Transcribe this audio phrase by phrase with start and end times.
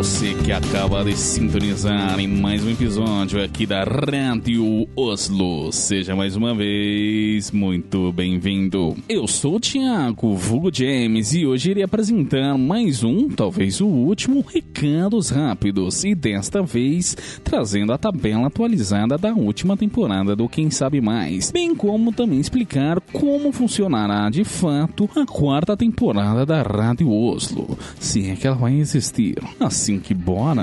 [0.00, 5.70] Que acaba de sintonizar em mais um episódio aqui da Rádio Oslo.
[5.72, 8.96] Seja mais uma vez muito bem-vindo.
[9.06, 14.40] Eu sou o Thiago Vulgo James e hoje irei apresentar mais um, talvez o último,
[14.40, 21.02] Recados Rápidos e desta vez trazendo a tabela atualizada da última temporada do Quem Sabe
[21.02, 27.76] Mais, bem como também explicar como funcionará de fato a quarta temporada da Rádio Oslo,
[27.98, 29.36] se é que ela vai existir.
[29.60, 30.54] Assim que bom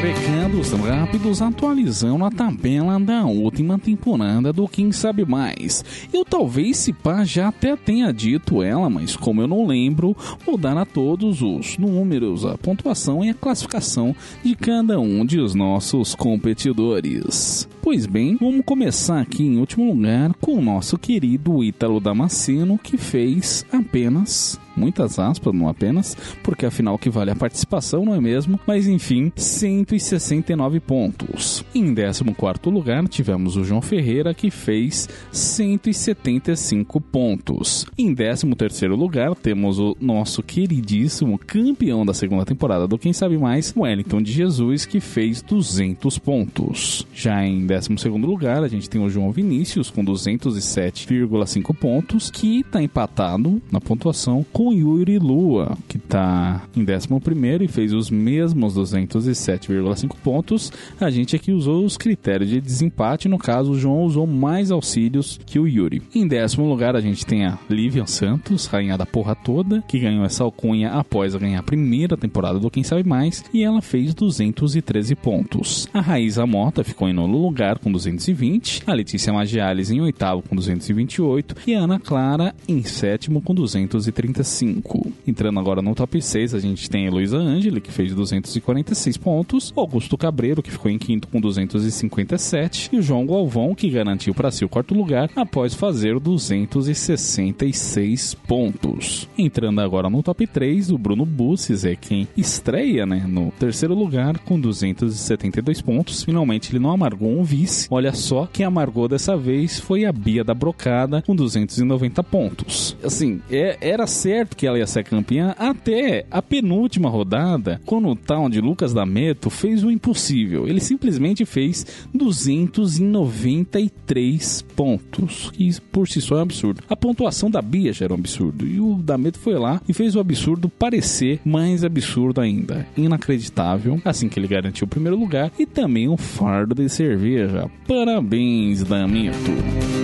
[0.00, 5.84] recados rápidos atualizando a tabela da última temporada do Quem Sabe Mais.
[6.12, 10.56] Eu talvez se pá já até tenha dito ela, mas como eu não lembro, vou
[10.56, 15.56] dar a todos os números, a pontuação e a classificação de cada um de os
[15.56, 17.68] nossos competidores.
[17.82, 22.96] Pois bem, vamos começar aqui em último lugar com o nosso querido Ítalo Damasceno, que
[22.96, 28.58] fez apenas muitas aspas, não apenas, porque afinal que vale a participação, não é mesmo?
[28.66, 31.64] Mas enfim, 169 pontos.
[31.74, 37.86] Em 14 lugar tivemos o João Ferreira que fez 175 pontos.
[37.96, 38.46] Em 13
[38.88, 44.32] lugar temos o nosso queridíssimo campeão da segunda temporada do Quem Sabe Mais, Wellington de
[44.32, 47.06] Jesus, que fez 200 pontos.
[47.12, 52.82] Já em 12 lugar a gente tem o João Vinícius com 207,5 pontos, que está
[52.82, 58.74] empatado na pontuação com o Yuri Lua, que está em 11 e fez os mesmos
[58.74, 60.70] 207,5 pontos.
[61.00, 65.40] A gente aqui usou os critérios de desempate, no caso, o João usou mais auxílios
[65.46, 66.02] que o Yuri.
[66.14, 70.24] Em décimo lugar, a gente tem a Lívia Santos, rainha da porra toda, que ganhou
[70.24, 75.14] essa alcunha após ganhar a primeira temporada do Quem Sabe Mais, e ela fez 213
[75.14, 75.88] pontos.
[75.92, 80.54] A Raíza Mota ficou em nono lugar com 220, a Letícia Magiales em oitavo com
[80.54, 84.57] 228 e a Ana Clara em sétimo com 235.
[84.58, 85.12] 5.
[85.26, 89.72] Entrando agora no top 6, a gente tem a Heloísa Angeli, que fez 246 pontos,
[89.76, 94.64] Augusto Cabreiro, que ficou em quinto com 257, e João Galvão, que garantiu para si
[94.64, 99.28] o quarto lugar após fazer 266 pontos.
[99.36, 104.38] Entrando agora no top 3, o Bruno Busses é quem estreia né, no terceiro lugar
[104.38, 106.24] com 272 pontos.
[106.24, 107.86] Finalmente ele não amargou um vice.
[107.90, 112.96] Olha só, quem amargou dessa vez foi a Bia da Brocada com 290 pontos.
[113.02, 118.08] Assim, é, era certo certo que ela ia ser campeã até a penúltima rodada, quando
[118.08, 120.66] o tal de Lucas D'Ameto fez o impossível.
[120.66, 126.82] Ele simplesmente fez 293 pontos, que por si só é um absurdo.
[126.88, 130.16] A pontuação da Bia já era um absurdo, e o D'Ameto foi lá e fez
[130.16, 132.86] o absurdo parecer mais absurdo ainda.
[132.96, 137.70] Inacreditável, assim que ele garantiu o primeiro lugar e também um fardo de cerveja.
[137.86, 139.97] Parabéns, D'Ameto!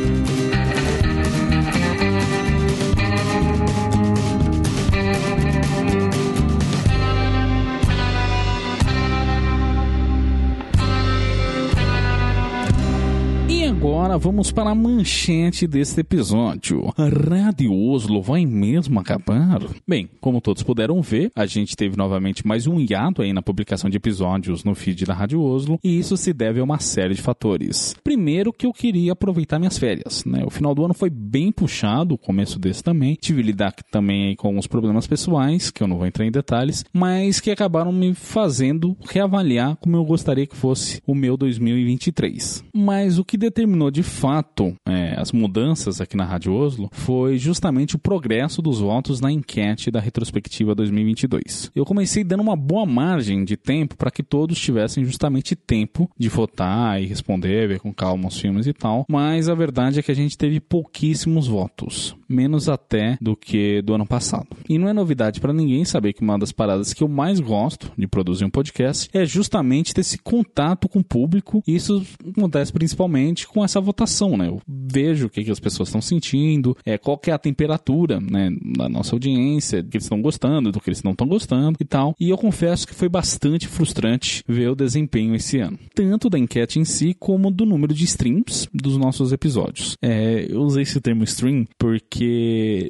[14.17, 16.93] Vamos para a manchete deste episódio.
[16.97, 19.61] A Rádio Oslo vai mesmo acabar?
[19.87, 23.91] Bem, como todos puderam ver, a gente teve novamente mais um hiato aí na publicação
[23.91, 27.23] de episódios no feed da Rádio Oslo, e isso se deve a uma série de
[27.23, 27.95] fatores.
[28.05, 30.45] Primeiro que eu queria aproveitar minhas férias, né?
[30.47, 33.17] O final do ano foi bem puxado, o começo desse também.
[33.21, 37.41] Tive lidar também com alguns problemas pessoais, que eu não vou entrar em detalhes, mas
[37.41, 42.65] que acabaram me fazendo reavaliar como eu gostaria que fosse o meu 2023.
[42.73, 47.97] Mas o que determinou de fato é, as mudanças aqui na Rádio Oslo foi justamente
[47.97, 51.71] o progresso dos votos na enquete da retrospectiva 2022.
[51.75, 56.29] Eu comecei dando uma boa margem de tempo para que todos tivessem justamente tempo de
[56.29, 60.13] votar e responder, ver com calma os filmes e tal, mas a verdade é que
[60.13, 64.49] a gente teve pouquíssimos votos menos até do que do ano passado.
[64.69, 67.91] E não é novidade para ninguém saber que uma das paradas que eu mais gosto
[67.97, 71.63] de produzir um podcast é justamente ter esse contato com o público.
[71.67, 72.05] E isso
[72.37, 74.49] acontece principalmente com essa votação, né?
[74.49, 78.21] Eu vejo o que, que as pessoas estão sentindo, é, qual que é a temperatura,
[78.21, 81.79] né, da nossa audiência, do que eles estão gostando, do que eles não estão gostando
[81.81, 82.15] e tal.
[82.19, 85.79] E eu confesso que foi bastante frustrante ver o desempenho esse ano.
[85.95, 89.97] Tanto da enquete em si, como do número de streams dos nossos episódios.
[90.03, 92.24] É, eu usei esse termo stream porque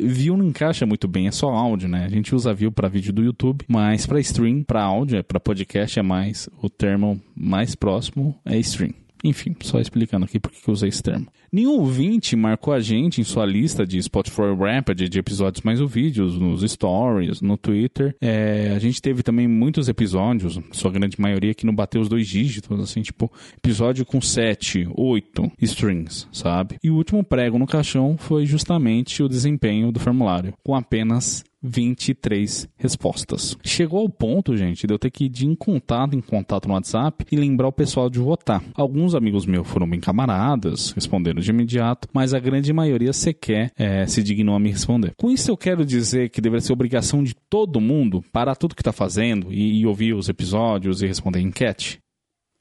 [0.03, 2.05] view não encaixa muito bem, é só áudio, né?
[2.05, 5.41] A gente usa view para vídeo do YouTube, mas para stream, para áudio, é para
[5.41, 8.93] podcast é mais o termo mais próximo é stream.
[9.25, 11.27] Enfim, só explicando aqui porque que eu usei esse termo.
[11.55, 16.37] Nenhum ouvinte marcou a gente em sua lista de Spotify Rapid de episódios mais ouvidos,
[16.37, 18.17] nos stories, no Twitter.
[18.21, 22.27] É, a gente teve também muitos episódios, sua grande maioria, que não bateu os dois
[22.27, 26.77] dígitos, assim, tipo, episódio com 7, 8 strings, sabe?
[26.83, 32.69] E o último prego no caixão foi justamente o desempenho do formulário, com apenas 23
[32.77, 33.57] respostas.
[33.65, 37.25] Chegou ao ponto, gente, de eu ter que ir de contato em contato no WhatsApp
[37.33, 38.63] e lembrar o pessoal de votar.
[38.75, 44.07] Alguns amigos meus foram bem camaradas, responderam de imediato, mas a grande maioria sequer é,
[44.07, 45.13] se dignou a me responder.
[45.17, 48.81] Com isso eu quero dizer que deveria ser obrigação de todo mundo parar tudo que
[48.81, 51.99] está fazendo e, e ouvir os episódios e responder enquete?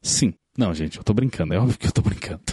[0.02, 0.34] Sim.
[0.56, 2.44] Não, gente, eu tô brincando, é óbvio que eu tô brincando.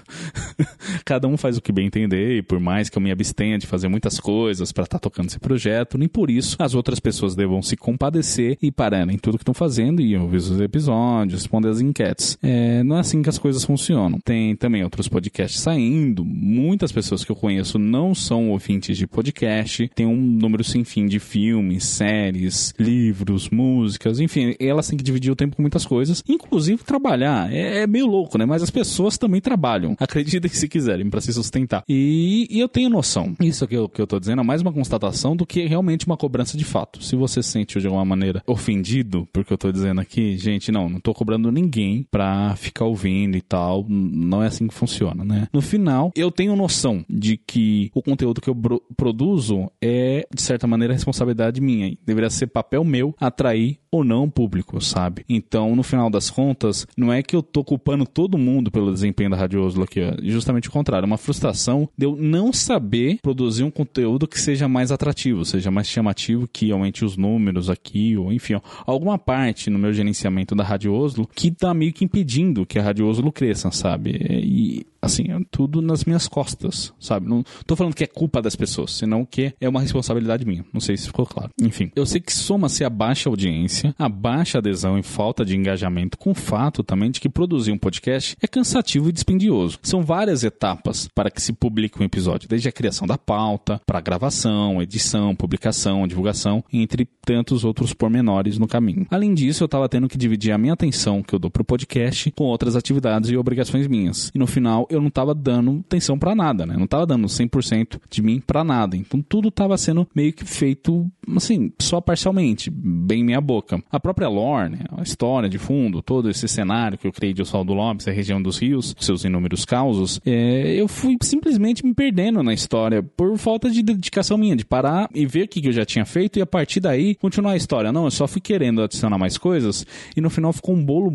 [1.05, 3.67] Cada um faz o que bem entender, e por mais que eu me abstenha de
[3.67, 7.37] fazer muitas coisas para estar tá tocando esse projeto, nem por isso as outras pessoas
[7.37, 11.83] devam se compadecer e pararem tudo que estão fazendo e ouvir os episódios, responder as
[11.83, 12.39] enquetes.
[12.43, 14.19] É, não é assim que as coisas funcionam.
[14.19, 19.91] Tem também outros podcasts saindo, muitas pessoas que eu conheço não são ouvintes de podcast,
[19.95, 25.31] tem um número sem fim de filmes, séries, livros, músicas, enfim, elas têm que dividir
[25.31, 27.53] o tempo com muitas coisas, inclusive trabalhar.
[27.53, 28.47] É, é meio louco, né?
[28.47, 29.97] Mas as pessoas também trabalham.
[30.01, 31.85] Acreditem se quiserem, para se sustentar.
[31.89, 33.35] E, e, eu tenho noção.
[33.41, 36.17] Isso que eu, que eu tô dizendo é mais uma constatação do que realmente uma
[36.17, 37.03] cobrança de fato.
[37.03, 40.89] Se você se sente de alguma maneira ofendido porque eu tô dizendo aqui, gente, não,
[40.89, 43.85] não tô cobrando ninguém pra ficar ouvindo e tal.
[43.89, 45.49] Não é assim que funciona, né?
[45.53, 48.57] No final, eu tenho noção de que o conteúdo que eu
[48.97, 51.97] produzo é, de certa maneira, responsabilidade minha.
[52.05, 55.25] Deveria ser papel meu atrair ou não o público, sabe?
[55.29, 59.31] Então, no final das contas, não é que eu tô culpando todo mundo pelo desempenho
[59.31, 60.15] da Rádio Oslo aqui, ó.
[60.23, 64.93] justamente o contrário, uma frustração de eu não saber produzir um conteúdo que seja mais
[64.93, 69.79] atrativo, seja mais chamativo, que aumente os números aqui, ou enfim, ó, alguma parte no
[69.79, 73.71] meu gerenciamento da Rádio Oslo que tá meio que impedindo que a Rádio Oslo cresça,
[73.71, 74.11] sabe?
[74.43, 77.29] E assim, tudo nas minhas costas, sabe?
[77.29, 80.65] Não tô falando que é culpa das pessoas, senão que é uma responsabilidade minha.
[80.73, 81.51] Não sei se ficou claro.
[81.61, 86.19] Enfim, eu sei que soma-se a baixa audiência, a baixa adesão e falta de engajamento
[86.19, 89.79] com o fato também de que produzir um podcast é cansativo e dispendioso.
[89.83, 93.99] São várias etapas para que se publique um episódio, desde a criação da pauta, para
[93.99, 99.07] a gravação, edição, publicação, divulgação, entre tantos outros pormenores no caminho.
[99.11, 102.31] Além disso, eu estava tendo que dividir a minha atenção que eu dou pro podcast
[102.33, 104.31] com outras atividades e obrigações minhas.
[104.35, 106.75] E no final, eu não estava dando atenção para nada, né?
[106.77, 108.97] Não estava dando 100% de mim para nada.
[108.97, 113.83] Então tudo estava sendo meio que feito, assim, só parcialmente, bem meia boca.
[113.91, 114.81] A própria lore, né?
[114.97, 118.43] a história de fundo, todo esse cenário que eu criei de Oswaldo Lopes, a região
[118.43, 123.71] dos rios, seus inúmeros causos, é, eu fui simplesmente me perdendo na história por falta
[123.71, 126.47] de dedicação minha, de parar e ver o que eu já tinha feito e a
[126.47, 127.93] partir daí continuar a história.
[127.93, 131.11] Não, eu só fui querendo adicionar mais coisas e no final ficou um bolo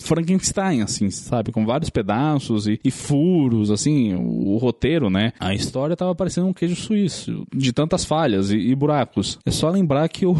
[0.00, 1.52] Frankenstein, assim, sabe?
[1.52, 5.32] Com vários pedaços e, e furos, assim, o, o, roteiro, né?
[5.38, 9.38] A história tava parecendo um queijo suíço, de tantas falhas e, e buracos.
[9.44, 10.36] É só lembrar que o,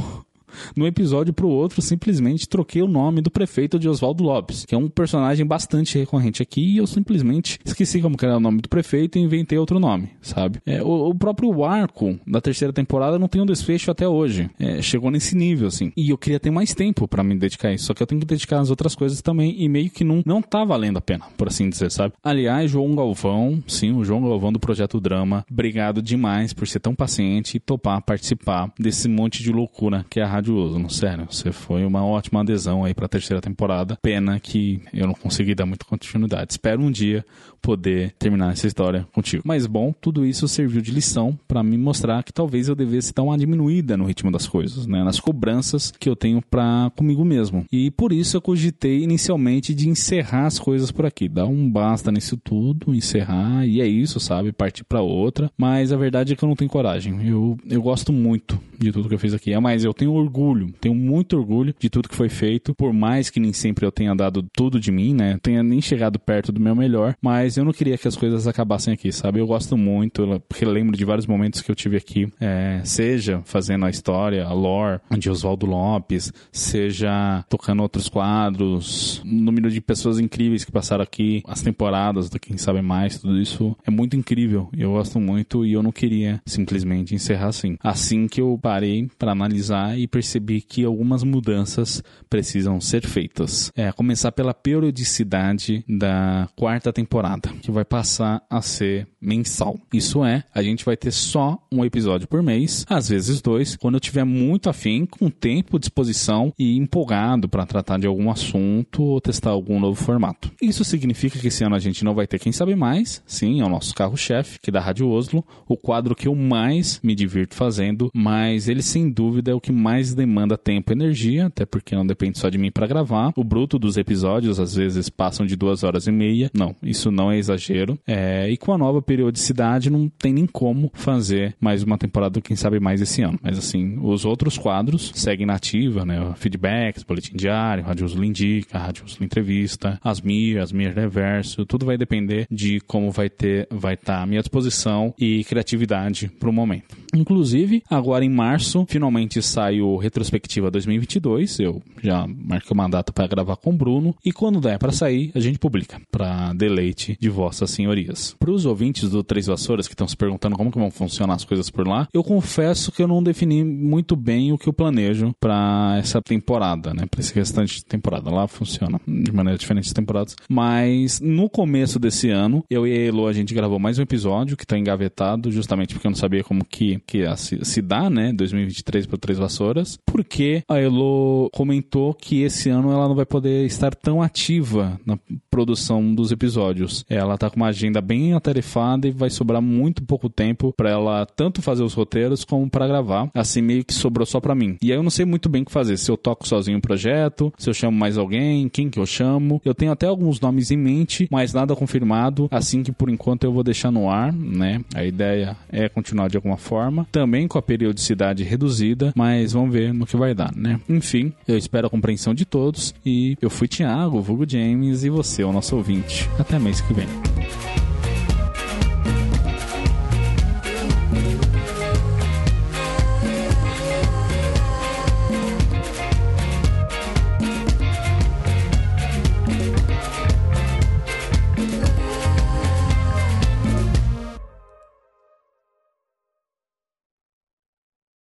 [0.77, 4.79] no episódio pro outro, simplesmente troquei o nome do prefeito de Oswaldo Lopes, que é
[4.79, 9.19] um personagem bastante recorrente aqui, e eu simplesmente esqueci como era o nome do prefeito
[9.19, 10.61] e inventei outro nome, sabe?
[10.65, 14.51] É, o, o, próprio arco da terceira temporada não tem um desfecho até hoje.
[14.59, 15.93] É, chegou nesse nível, assim.
[15.97, 18.21] E eu queria ter mais tempo para me dedicar a isso, só que eu tenho
[18.21, 21.27] que dedicar as outras coisas também, e meio que não, não tá valendo a pena,
[21.37, 22.15] por assim dizer, sabe?
[22.23, 26.95] Aliás, João Galvão, sim, o João Galvão do Projeto Drama, obrigado demais por ser tão
[26.95, 31.27] paciente e topar participar desse monte de loucura que é a Rádio Oslo, sério.
[31.31, 33.99] Você foi uma ótima adesão aí pra terceira temporada.
[34.03, 36.53] Pena que eu não consegui dar muita continuidade.
[36.53, 37.25] Espero um dia
[37.65, 39.43] poder terminar essa história contigo.
[39.47, 43.23] Mas bom, tudo isso serviu de lição para me mostrar que talvez eu devesse dar
[43.23, 45.03] uma diminuída no ritmo das coisas, né?
[45.03, 47.65] Nas cobranças que eu tenho para comigo mesmo.
[47.73, 52.13] E por isso eu cogitei inicialmente de encerrar as coisas por aqui, dar um basta
[52.13, 54.53] nisso tudo, encerrar e é isso, sabe?
[54.53, 55.51] Partir para outra.
[55.57, 57.27] Mas a verdade é que eu não tenho coragem.
[57.27, 59.53] Eu, eu gosto muito de tudo que eu fiz aqui.
[59.53, 63.31] É mais, eu tenho orgulho tenho muito orgulho de tudo que foi feito, por mais
[63.31, 65.39] que nem sempre eu tenha dado tudo de mim, né?
[65.43, 68.93] Tenha nem chegado perto do meu melhor, mas eu não queria que as coisas acabassem
[68.93, 69.41] aqui, sabe?
[69.41, 73.87] Eu gosto muito, porque lembro de vários momentos que eu tive aqui, é, seja fazendo
[73.87, 80.19] a história, a lore de Oswaldo Lopes, seja tocando outros quadros, o número de pessoas
[80.19, 84.69] incríveis que passaram aqui, as temporadas do Quem Sabe Mais, tudo isso é muito incrível.
[84.77, 87.77] Eu gosto muito e eu não queria simplesmente encerrar assim.
[87.83, 88.74] Assim que eu parei
[89.19, 93.71] para analisar e percebi que algumas mudanças precisam ser feitas.
[93.77, 99.79] É, começar pela periodicidade da quarta temporada, que vai passar a ser mensal.
[99.93, 103.95] Isso é, a gente vai ter só um episódio por mês, às vezes dois, quando
[103.95, 109.21] eu tiver muito afim, com tempo, disposição e empolgado para tratar de algum assunto ou
[109.21, 110.51] testar algum novo formato.
[110.61, 113.65] Isso significa que esse ano a gente não vai ter Quem Sabe Mais, sim, é
[113.65, 117.55] o nosso carro-chefe, que é da Rádio Oslo, o quadro que eu mais me divirto
[117.55, 121.95] fazendo, mas ele sem dúvida é o que mais demanda tempo e energia, até porque
[121.95, 123.33] não depende só de mim para gravar.
[123.37, 126.51] O bruto dos episódios às vezes passam de duas horas e meia.
[126.55, 127.99] Não, isso não é exagero.
[128.07, 132.57] É, e com a nova periodicidade não tem nem como fazer mais uma temporada, quem
[132.57, 133.39] sabe mais esse ano.
[133.43, 136.33] Mas assim, os outros quadros seguem na ativa, né?
[136.37, 141.87] Feedbacks, boletim diário, Rádio Usula Indica, Rádio Usula Entrevista, as Mir, as Mir Reverso, tudo
[141.87, 146.49] vai depender de como vai ter, vai estar tá a minha disposição e criatividade para
[146.49, 146.97] o momento.
[147.15, 151.61] Inclusive, agora em março, finalmente sai o Retrospectiva 2022.
[151.61, 154.15] Eu já marquei uma data para gravar com o Bruno.
[154.23, 158.37] E quando der para sair, a gente publica, para deleite de vossas senhorias.
[158.39, 161.45] Para os ouvintes do Três Vassouras que estão se perguntando como que vão funcionar as
[161.45, 165.35] coisas por lá, eu confesso que eu não defini muito bem o que eu planejo
[165.41, 167.07] para essa temporada, né?
[167.11, 168.31] Para esse restante de temporada.
[168.31, 170.37] Lá funciona de maneira diferente de temporadas.
[170.51, 174.55] Mas no começo desse ano, eu e a Elo, a gente gravou mais um episódio
[174.55, 178.34] que está engavetado, justamente porque eu não sabia como que que se, se dá, né,
[178.35, 183.65] 2023 para Três Vassouras, porque a Elo comentou que esse ano ela não vai poder
[183.67, 185.19] estar tão ativa na
[185.51, 187.05] produção dos episódios.
[187.09, 191.27] Ela tá com uma agenda bem atarefada e vai sobrar muito pouco tempo para ela
[191.27, 193.31] tanto fazer os roteiros como para gravar.
[193.35, 194.77] Assim meio que sobrou só para mim.
[194.83, 196.83] E aí eu não sei muito bem o que fazer, se eu toco sozinho o
[196.83, 199.61] projeto, se eu chamo mais alguém, quem que eu chamo.
[199.65, 203.53] Eu tenho até alguns nomes em mente, mas nada confirmado, assim que por enquanto eu
[203.53, 204.81] vou deixar no ar, né?
[204.95, 209.73] A ideia é continuar de alguma forma forma, também com a periodicidade reduzida, mas vamos
[209.73, 210.81] ver no que vai dar, né?
[210.89, 215.45] Enfim, eu espero a compreensão de todos e eu fui Thiago, vulgo James e você,
[215.45, 216.29] o nosso ouvinte.
[216.39, 217.07] Até mês que vem.